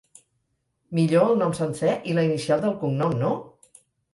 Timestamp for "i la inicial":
2.13-2.67